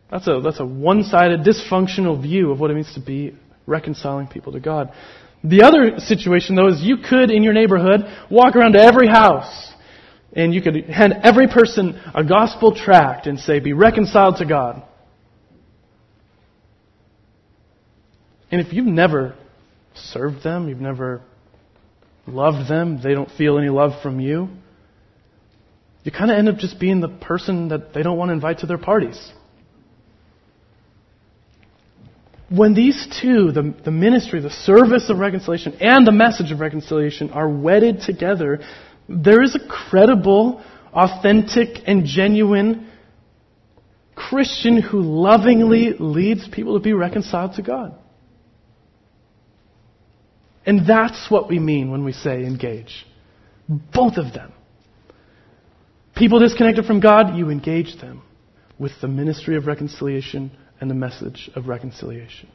[0.10, 4.28] That's a, that's a one sided, dysfunctional view of what it means to be reconciling
[4.28, 4.93] people to God.
[5.43, 9.74] The other situation, though, is you could, in your neighborhood, walk around to every house
[10.34, 14.84] and you could hand every person a gospel tract and say, Be reconciled to God.
[18.52, 19.36] And if you've never
[19.93, 21.22] served them, you've never
[22.26, 24.50] loved them, they don't feel any love from you,
[26.08, 28.60] you kind of end up just being the person that they don't want to invite
[28.60, 29.20] to their parties.
[32.50, 37.32] When these two, the, the ministry, the service of reconciliation, and the message of reconciliation
[37.32, 38.62] are wedded together,
[39.10, 42.89] there is a credible, authentic, and genuine
[44.15, 47.93] Christian who lovingly leads people to be reconciled to God.
[50.66, 53.05] And that's what we mean when we say engage.
[53.68, 54.53] Both of them.
[56.18, 58.24] People disconnected from God, you engage them
[58.80, 60.51] with the ministry of reconciliation
[60.82, 62.49] and the message of reconciliation.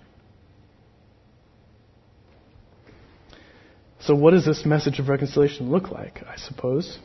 [4.00, 6.98] So, what does this message of reconciliation look like, I suppose?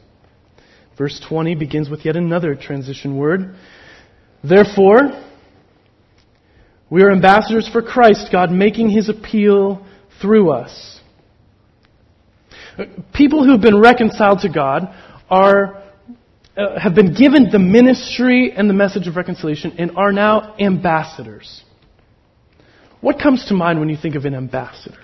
[0.97, 3.55] Verse 20 begins with yet another transition word.
[4.43, 5.12] Therefore,
[6.89, 9.86] we are ambassadors for Christ, God making his appeal
[10.20, 10.99] through us.
[13.14, 14.88] People who've been reconciled to God
[15.30, 15.84] are
[16.58, 21.64] uh, have been given the ministry and the message of reconciliation and are now ambassadors.
[22.99, 24.97] What comes to mind when you think of an ambassador?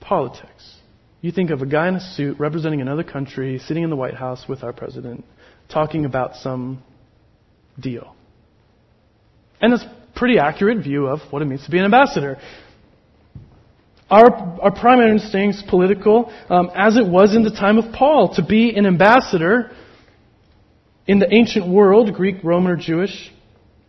[0.00, 0.76] Politics.
[1.20, 4.14] you think of a guy in a suit representing another country, sitting in the White
[4.14, 5.24] House with our president,
[5.68, 6.82] talking about some
[7.80, 8.14] deal.
[9.60, 12.38] And that's a pretty accurate view of what it means to be an ambassador.
[14.08, 18.34] Our, our primary is political, um, as it was in the time of Paul.
[18.36, 19.72] To be an ambassador
[21.06, 23.32] in the ancient world, Greek, Roman, or Jewish,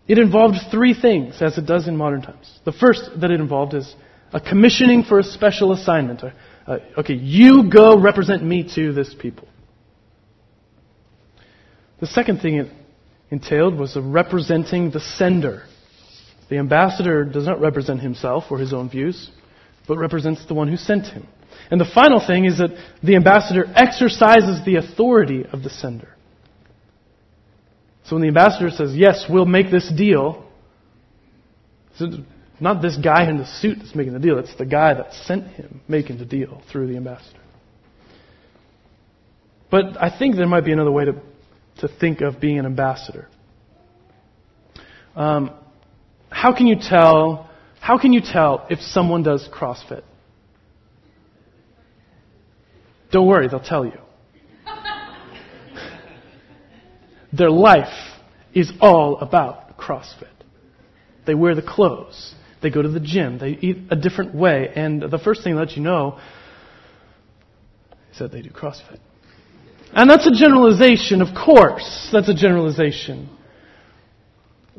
[0.08, 2.60] it involved three things, as it does in modern times.
[2.66, 3.96] The first that it involved is
[4.34, 6.24] a commissioning for a special assignment.
[6.24, 9.48] Uh, okay, you go represent me to this people.
[12.00, 12.72] The second thing it
[13.30, 15.64] entailed was representing the sender.
[16.50, 19.30] The ambassador does not represent himself or his own views,
[19.88, 21.28] but represents the one who sent him.
[21.72, 22.72] And the final thing is that
[23.04, 26.10] the ambassador exercises the authority of the sender.
[28.06, 30.46] So when the ambassador says, Yes, we'll make this deal,
[32.00, 32.18] it's
[32.60, 35.48] not this guy in the suit that's making the deal, it's the guy that sent
[35.48, 37.40] him making the deal through the ambassador.
[39.70, 41.22] But I think there might be another way to,
[41.80, 43.28] to think of being an ambassador.
[45.16, 45.52] Um,
[46.30, 47.47] how can you tell?
[47.88, 50.04] How can you tell if someone does CrossFit?
[53.14, 53.98] Don't worry, they'll tell you.
[57.32, 57.94] Their life
[58.54, 60.28] is all about CrossFit.
[61.26, 62.36] They wear the clothes.
[62.62, 63.40] They go to the gym.
[63.40, 64.70] They eat a different way.
[64.76, 66.20] And the first thing that let you know
[68.12, 69.00] is that they do CrossFit.
[69.94, 72.10] And that's a generalization, of course.
[72.12, 73.30] That's a generalization.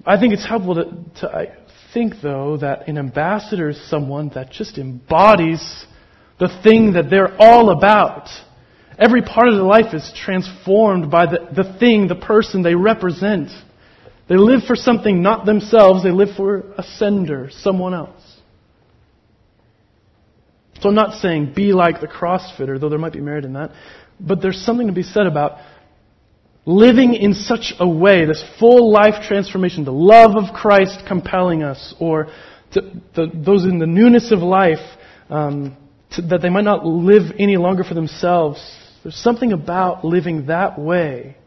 [0.05, 1.57] I think it's helpful to, to I
[1.93, 5.87] think, though, that an ambassador is someone that just embodies
[6.39, 8.29] the thing that they're all about.
[8.99, 13.51] Every part of their life is transformed by the, the thing, the person they represent.
[14.29, 18.23] They live for something not themselves, they live for a sender, someone else.
[20.81, 23.73] So I'm not saying be like the CrossFitter, though there might be merit in that,
[24.21, 25.59] but there's something to be said about
[26.69, 31.95] living in such a way, this full life transformation, the love of Christ compelling us,
[31.99, 32.27] or
[32.73, 32.83] to,
[33.17, 34.77] the, those in the newness of life,
[35.31, 35.79] um,
[36.11, 38.61] to, that they might not live any longer for themselves,
[39.03, 41.39] there's something about living that way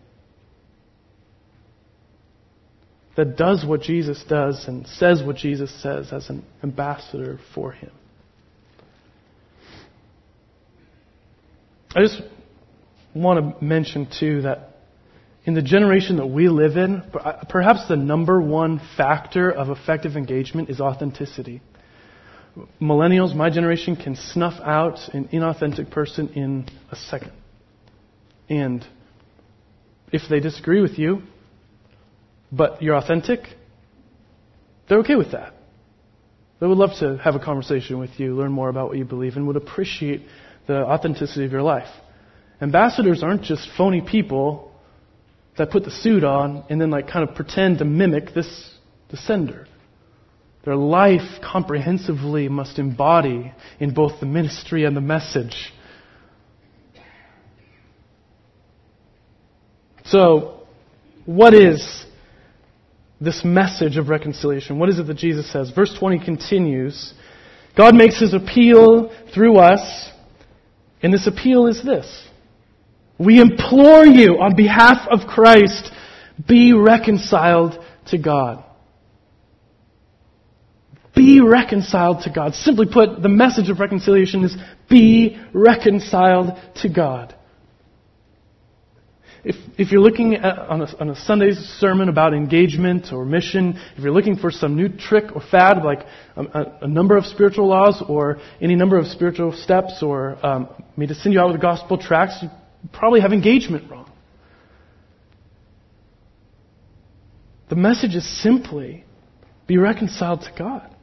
[3.16, 7.92] that does what Jesus does and says what Jesus says as an ambassador for him.
[11.96, 12.22] I just
[13.14, 14.71] want to mention, too, that
[15.44, 20.16] in the generation that we live in, uh, perhaps the number one factor of effective
[20.16, 21.62] engagement is authenticity
[22.82, 27.32] millennials, my generation, can snuff out an inauthentic person in a second.
[28.50, 28.86] And
[30.12, 31.22] if they disagree with you,
[32.52, 33.42] but you're authentic,
[34.90, 35.54] they're okay with that.
[36.60, 39.36] They would love to have a conversation with you, learn more about what you believe,
[39.36, 40.24] and would appreciate
[40.68, 41.90] the authenticity of your life.
[42.62, 44.71] Ambassadors aren't just phony people
[45.58, 48.72] that put the suit on and then like kind of pretend to mimic this
[49.10, 49.68] the sender.
[50.64, 55.74] Their life comprehensively must embody in both the ministry and the message.
[60.06, 60.62] So,
[61.26, 62.06] what is
[63.20, 64.78] this message of reconciliation?
[64.78, 65.72] What is it that Jesus says?
[65.72, 67.14] Verse 20 continues
[67.76, 70.10] God makes his appeal through us,
[71.02, 72.28] and this appeal is this
[73.22, 75.92] We implore you on behalf of Christ,
[76.48, 78.64] be reconciled to God.
[81.16, 82.56] Be reconciled to God.
[82.56, 84.56] Simply put, the message of reconciliation is
[84.90, 87.36] be reconciled to God.
[89.44, 93.80] If, if you're looking at, on, a, on a Sunday's sermon about engagement or mission,
[93.98, 96.06] if you're looking for some new trick or fad, like
[96.36, 101.06] a, a number of spiritual laws or any number of spiritual steps, or um, me
[101.06, 102.44] to send you out with gospel tracts,
[102.92, 104.12] probably have engagement wrong.
[107.70, 109.06] The message is simply
[109.68, 110.94] be reconciled to God.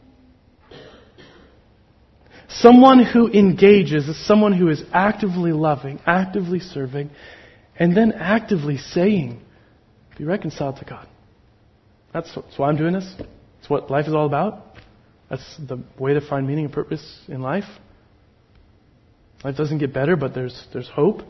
[2.49, 7.11] Someone who engages is someone who is actively loving, actively serving,
[7.79, 9.41] and then actively saying,
[10.17, 11.07] be reconciled to God.
[12.13, 13.15] That's, that's why I'm doing this.
[13.61, 14.77] It's what life is all about.
[15.31, 17.69] That's the way to find meaning and purpose in life.
[19.45, 21.23] Life doesn't get better, but there's, there's hope.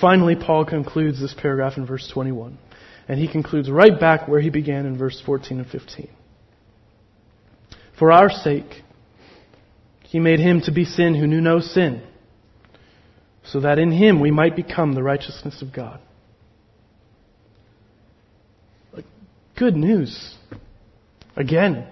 [0.00, 2.58] Finally, Paul concludes this paragraph in verse 21.
[3.08, 6.08] And he concludes right back where he began in verse 14 and 15.
[7.98, 8.82] For our sake,
[10.02, 12.02] he made him to be sin who knew no sin,
[13.44, 16.00] so that in him we might become the righteousness of God.
[19.56, 20.36] Good news.
[21.34, 21.88] Again,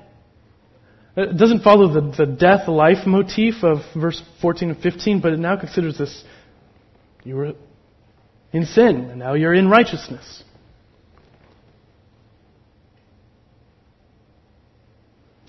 [1.16, 5.38] It doesn't follow the, the death life motif of verse 14 and 15, but it
[5.38, 6.24] now considers this
[7.24, 7.54] you were
[8.56, 10.42] in sin, and now you're in righteousness.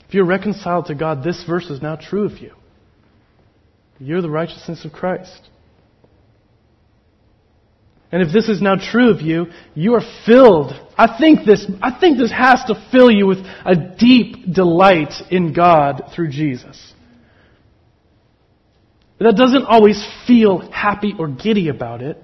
[0.07, 2.53] If you're reconciled to God, this verse is now true of you.
[3.99, 5.41] You're the righteousness of Christ.
[8.11, 10.73] And if this is now true of you, you are filled.
[10.97, 15.53] I think this, I think this has to fill you with a deep delight in
[15.53, 16.93] God through Jesus.
[19.19, 22.21] That doesn't always feel happy or giddy about it,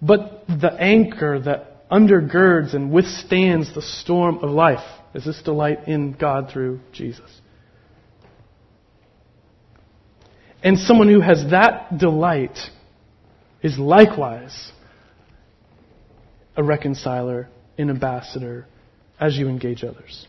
[0.00, 4.84] but the anchor that undergirds and withstands the storm of life
[5.14, 7.30] is this delight in God through Jesus.
[10.62, 12.58] And someone who has that delight
[13.62, 14.72] is likewise
[16.56, 18.66] a reconciler, an ambassador,
[19.20, 20.26] as you engage others.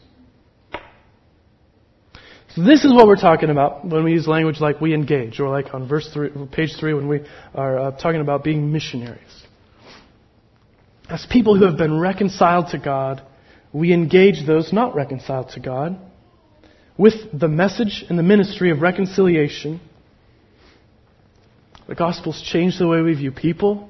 [2.56, 5.50] So this is what we're talking about when we use language like we engage, or
[5.50, 7.22] like on verse three, page three when we
[7.54, 9.47] are uh, talking about being missionaries.
[11.10, 13.22] As people who have been reconciled to God,
[13.72, 15.98] we engage those not reconciled to God
[16.98, 19.80] with the message and the ministry of reconciliation
[21.88, 23.90] the gospel's changed the way we view people.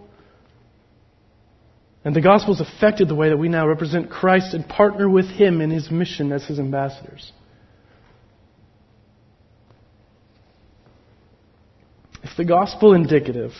[2.05, 5.61] And the gospel's affected the way that we now represent Christ and partner with Him
[5.61, 7.31] in His mission as His ambassadors.
[12.23, 13.51] If the gospel indicative,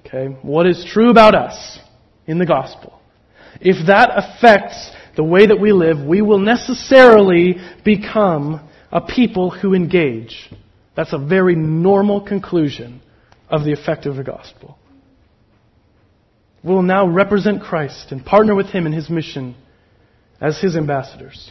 [0.00, 1.78] okay, what is true about us
[2.26, 3.00] in the gospel,
[3.60, 9.74] if that affects the way that we live, we will necessarily become a people who
[9.74, 10.50] engage.
[10.96, 13.00] That's a very normal conclusion
[13.48, 14.78] of the effect of the gospel.
[16.62, 19.56] We will now represent Christ and partner with Him in His mission
[20.40, 21.50] as His ambassadors.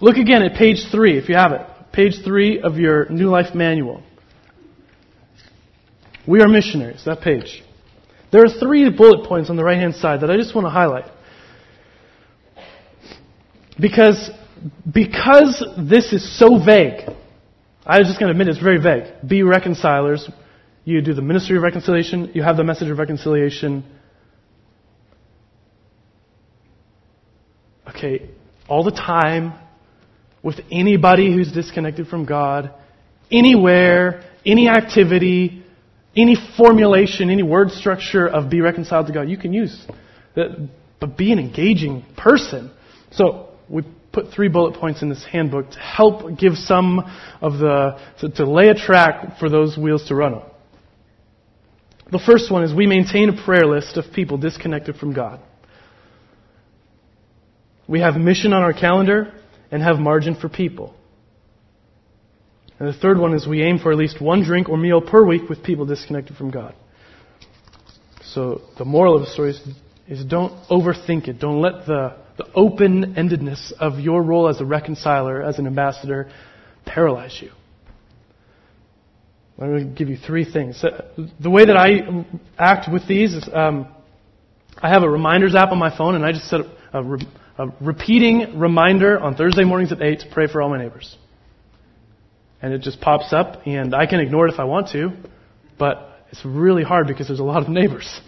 [0.00, 1.60] Look again at page three, if you have it.
[1.92, 4.02] Page three of your New Life Manual.
[6.26, 7.62] We are missionaries, that page.
[8.32, 10.70] There are three bullet points on the right hand side that I just want to
[10.70, 11.10] highlight.
[13.78, 14.30] Because,
[14.90, 17.08] because this is so vague,
[17.84, 19.26] I was just going to admit it's very vague.
[19.26, 20.28] Be reconcilers.
[20.84, 22.30] You do the ministry of reconciliation.
[22.34, 23.84] You have the message of reconciliation.
[27.88, 28.30] Okay,
[28.68, 29.54] all the time,
[30.42, 32.72] with anybody who's disconnected from God,
[33.30, 35.59] anywhere, any activity,
[36.16, 39.86] any formulation, any word structure of be reconciled to God, you can use.
[40.34, 42.70] But be an engaging person.
[43.12, 47.00] So we put three bullet points in this handbook to help give some
[47.40, 50.50] of the, to, to lay a track for those wheels to run on.
[52.10, 55.40] The first one is we maintain a prayer list of people disconnected from God.
[57.86, 59.32] We have mission on our calendar
[59.70, 60.94] and have margin for people.
[62.80, 65.24] And the third one is we aim for at least one drink or meal per
[65.24, 66.74] week with people disconnected from God.
[68.24, 69.60] So the moral of the story is,
[70.08, 71.38] is don't overthink it.
[71.38, 76.30] Don't let the the open endedness of your role as a reconciler, as an ambassador,
[76.86, 77.50] paralyze you.
[79.58, 80.82] Going to give you three things.
[81.38, 82.24] The way that I
[82.58, 83.88] act with these is um,
[84.78, 86.60] I have a reminders app on my phone, and I just set
[86.94, 87.28] a, re-
[87.58, 91.14] a repeating reminder on Thursday mornings at 8 to pray for all my neighbors.
[92.62, 95.12] And it just pops up, and I can ignore it if I want to,
[95.78, 98.20] but it's really hard because there's a lot of neighbors.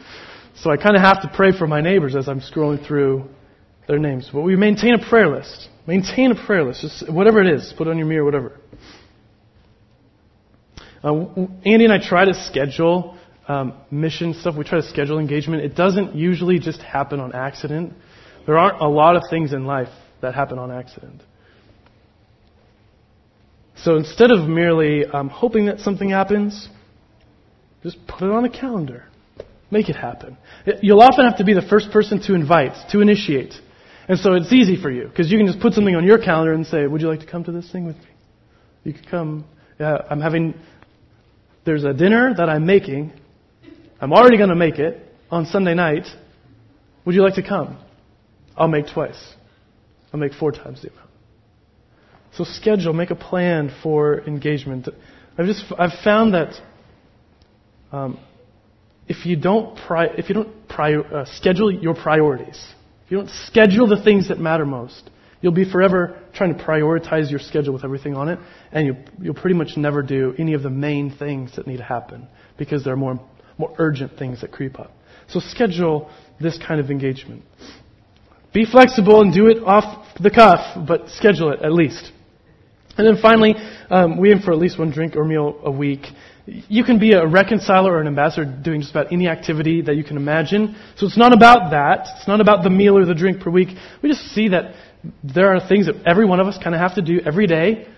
[0.56, 3.28] So I kind of have to pray for my neighbors as I'm scrolling through
[3.88, 4.30] their names.
[4.32, 5.68] But we maintain a prayer list.
[5.86, 6.82] Maintain a prayer list.
[6.82, 8.58] Just whatever it is, put it on your mirror, whatever.
[11.02, 11.24] Uh,
[11.64, 13.18] Andy and I try to schedule
[13.48, 14.56] um, mission stuff.
[14.56, 15.64] We try to schedule engagement.
[15.64, 17.94] It doesn't usually just happen on accident.
[18.46, 19.88] There aren't a lot of things in life
[20.20, 21.22] that happen on accident.
[23.76, 26.68] So instead of merely um, hoping that something happens,
[27.82, 29.04] just put it on a calendar.
[29.70, 30.36] Make it happen.
[30.82, 33.54] You'll often have to be the first person to invite, to initiate.
[34.08, 36.52] And so it's easy for you because you can just put something on your calendar
[36.52, 38.08] and say, "Would you like to come to this thing with me?"
[38.84, 39.44] You could come.
[39.80, 40.54] Yeah, I'm having.
[41.64, 43.12] There's a dinner that I'm making.
[44.00, 45.00] I'm already going to make it
[45.30, 46.06] on Sunday night.
[47.04, 47.78] Would you like to come?
[48.56, 49.34] I'll make twice.
[50.12, 51.08] I'll make four times the amount.
[52.34, 54.88] So schedule, make a plan for engagement.
[55.36, 56.54] I've just I've found that
[57.90, 58.18] um,
[59.06, 62.62] if you don't pri- if you don't prior- uh, schedule your priorities
[63.04, 65.10] if you don't schedule the things that matter most,
[65.40, 68.38] you'll be forever trying to prioritize your schedule with everything on it,
[68.70, 71.82] and you, you'll pretty much never do any of the main things that need to
[71.82, 73.20] happen because there are more,
[73.58, 74.92] more urgent things that creep up.
[75.28, 76.10] So schedule
[76.40, 77.42] this kind of engagement.
[78.54, 82.12] Be flexible and do it off the cuff, but schedule it at least.
[82.96, 83.54] And then finally,
[83.90, 86.06] um, we aim for at least one drink or meal a week.
[86.46, 90.04] You can be a reconciler or an ambassador doing just about any activity that you
[90.04, 90.76] can imagine.
[90.96, 92.08] So it's not about that.
[92.18, 93.68] It's not about the meal or the drink per week.
[94.02, 94.74] We just see that
[95.22, 97.88] there are things that every one of us kind of have to do every day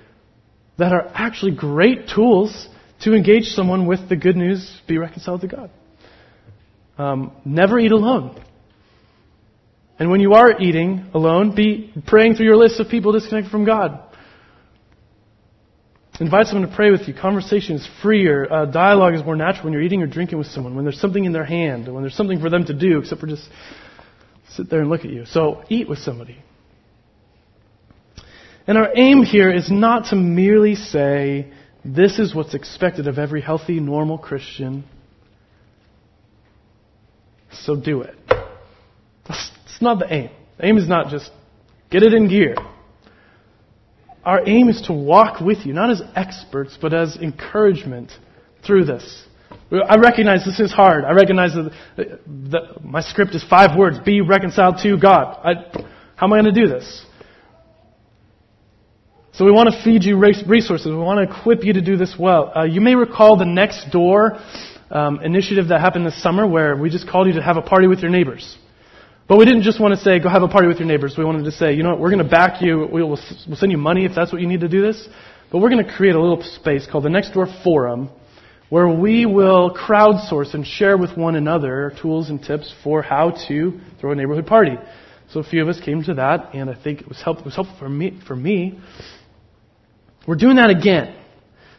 [0.79, 2.69] that are actually great tools
[3.03, 5.71] to engage someone with the good news, be reconciled to God.
[6.97, 8.41] Um, never eat alone.
[9.99, 13.65] And when you are eating alone, be praying through your list of people disconnected from
[13.65, 14.01] God.
[16.21, 17.15] Invite someone to pray with you.
[17.15, 18.51] Conversation is freer.
[18.51, 21.25] Uh, dialogue is more natural when you're eating or drinking with someone, when there's something
[21.25, 23.49] in their hand, when there's something for them to do, except for just
[24.51, 25.27] sit there and look at you.
[25.27, 26.39] So eat with somebody.
[28.67, 31.53] And our aim here is not to merely say,
[31.85, 34.85] this is what's expected of every healthy, normal Christian.
[37.51, 38.15] So do it.
[39.29, 40.31] It's not the aim.
[40.59, 41.31] The aim is not just
[41.91, 42.55] get it in gear.
[44.25, 48.11] Our aim is to walk with you, not as experts, but as encouragement
[48.67, 49.27] through this.
[49.71, 51.05] I recognize this is hard.
[51.05, 52.21] I recognize that,
[52.51, 53.99] that my script is five words.
[53.99, 55.39] Be reconciled to God.
[55.45, 55.55] I,
[56.17, 57.05] how am I going to do this?
[59.33, 60.87] So we want to feed you resources.
[60.87, 62.53] We want to equip you to do this well.
[62.57, 64.39] Uh, you may recall the Next Door
[64.91, 67.89] um, initiative that happened this summer where we just called you to have a party
[67.89, 68.57] with your neighbors.
[69.27, 71.15] But we didn't just want to say, go have a party with your neighbors.
[71.17, 72.87] We wanted to say, you know what, we're going to back you.
[72.91, 75.09] We'll, send you money if that's what you need to do this.
[75.51, 78.11] But we're going to create a little space called the Next Door Forum
[78.71, 83.79] where we will crowdsource and share with one another tools and tips for how to
[84.01, 84.77] throw a neighborhood party.
[85.31, 87.45] So a few of us came to that, and I think it was, help, it
[87.45, 88.79] was helpful for me, for me.
[90.27, 91.15] We're doing that again.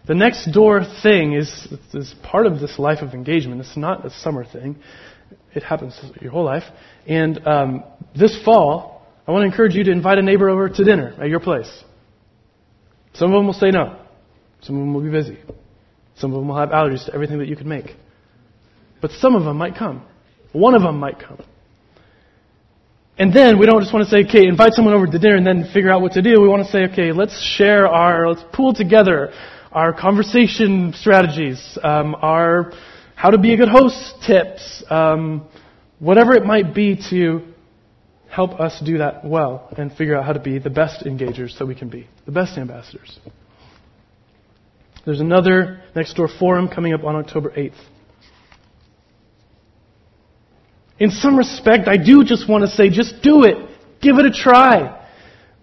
[0.08, 3.60] The next door thing is, is part of this life of engagement.
[3.62, 4.78] It's not a summer thing.
[5.54, 6.64] It happens your whole life.
[7.08, 7.84] And um,
[8.16, 11.30] this fall, I want to encourage you to invite a neighbor over to dinner at
[11.30, 11.84] your place.
[13.14, 13.98] Some of them will say no.
[14.62, 15.40] Some of them will be busy.
[16.16, 17.96] Some of them will have allergies to everything that you can make.
[19.02, 20.06] But some of them might come.
[20.52, 21.42] One of them might come.
[23.18, 25.48] And then we don't just want to say, okay, invite someone over to dinner and
[25.48, 26.42] then figure out what to do.
[26.42, 29.32] We want to say, okay, let's share our, let's pool together
[29.72, 32.74] our conversation strategies, um, our
[33.16, 35.48] how to be a good host tips, um,
[36.00, 37.42] whatever it might be to
[38.30, 41.66] help us do that well and figure out how to be the best engagers that
[41.66, 43.18] we can be, the best ambassadors.
[45.06, 47.80] There's another next door forum coming up on October 8th.
[51.00, 53.58] In some respect, I do just want to say, just do it.
[54.02, 55.08] Give it a try.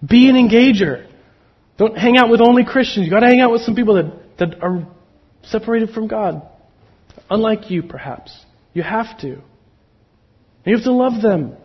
[0.07, 1.09] Be an engager.
[1.79, 3.07] Don't hang out with only Christians.
[3.07, 4.87] You've got to hang out with some people that, that are
[5.43, 6.43] separated from God.
[7.31, 8.37] Unlike you, perhaps.
[8.75, 9.43] You have to.
[10.65, 11.57] You have to love them.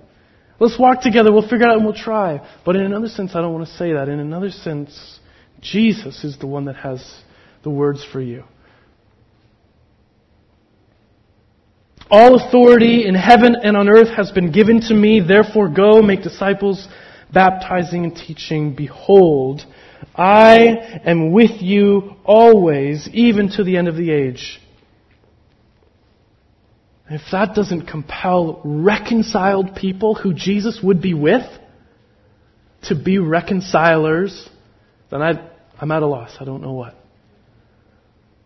[0.60, 1.32] Let's walk together.
[1.32, 2.41] We'll figure it out and we'll try.
[2.66, 4.10] But in another sense, I don't want to say that.
[4.10, 5.20] In another sense,
[5.62, 7.22] Jesus is the one that has
[7.64, 8.43] the words for you.
[12.10, 15.20] All authority in heaven and on earth has been given to me.
[15.20, 16.88] Therefore, go make disciples,
[17.34, 18.76] baptizing and teaching.
[18.76, 19.62] Behold,
[20.16, 24.60] I am with you always, even to the end of the age.
[27.10, 31.45] If that doesn't compel reconciled people who Jesus would be with
[32.84, 34.49] to be reconcilers,
[35.10, 35.49] then I,
[35.80, 36.36] I'm at a loss.
[36.39, 36.95] I don't know what.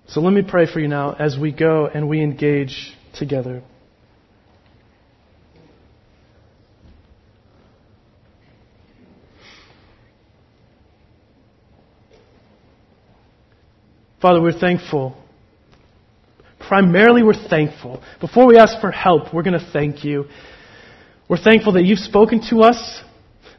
[0.07, 3.64] So let me pray for you now as we go and we engage together.
[14.22, 15.18] Father, we're thankful
[16.72, 18.01] primarily we're thankful.
[18.22, 20.24] Before we ask for help, we're going to thank you.
[21.28, 23.01] We're thankful that you've spoken to us,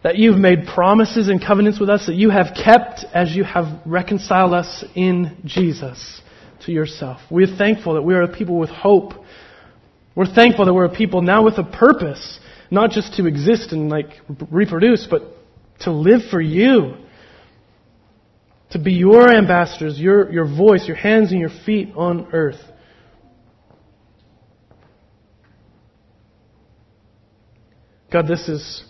[0.02, 3.82] that you've made promises and covenants with us, that you have kept as you have
[3.84, 6.22] reconciled us in Jesus
[6.64, 7.20] to yourself.
[7.30, 9.12] We're thankful that we are a people with hope.
[10.14, 12.40] We're thankful that we're a people now with a purpose,
[12.70, 14.08] not just to exist and like
[14.50, 15.20] reproduce, but
[15.80, 16.94] to live for you.
[18.70, 22.56] To be your ambassadors, your, your voice, your hands and your feet on earth.
[28.12, 28.84] God, this is,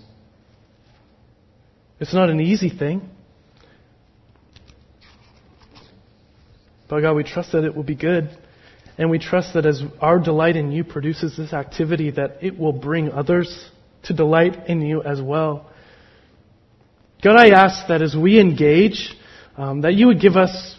[2.01, 3.09] it's not an easy thing.
[6.89, 8.37] But God, we trust that it will be good.
[8.99, 12.73] And we trust that as our delight in you produces this activity, that it will
[12.73, 13.71] bring others
[14.05, 15.71] to delight in you as well.
[17.23, 19.15] God, I ask that as we engage,
[19.57, 20.77] um, that you would give us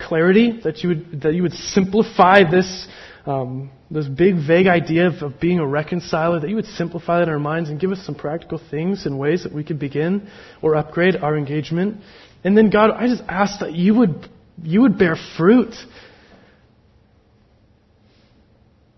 [0.00, 2.88] clarity, that you would, that you would simplify this
[3.24, 7.24] um, this big, vague idea of, of being a reconciler, that you would simplify that
[7.24, 10.28] in our minds and give us some practical things and ways that we could begin
[10.62, 12.00] or upgrade our engagement.
[12.42, 14.28] And then, God, I just ask that you would,
[14.62, 15.74] you would bear fruit.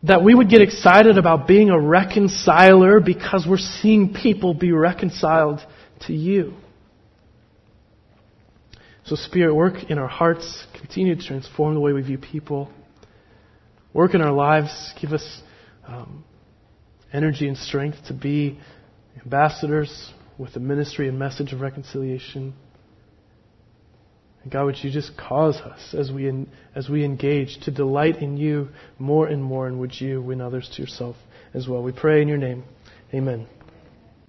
[0.04, 5.60] That we would get excited about being a reconciler because we're seeing people be reconciled
[6.06, 6.54] to you.
[9.06, 12.70] So, Spirit, work in our hearts, continue to transform the way we view people.
[13.94, 14.92] Work in our lives.
[15.00, 15.40] Give us
[15.86, 16.24] um,
[17.12, 18.58] energy and strength to be
[19.22, 22.54] ambassadors with the ministry and message of reconciliation.
[24.42, 28.16] And God, would you just cause us as we, in, as we engage to delight
[28.16, 28.68] in you
[28.98, 31.14] more and more, and would you win others to yourself
[31.54, 31.82] as well?
[31.82, 32.64] We pray in your name.
[33.14, 33.46] Amen.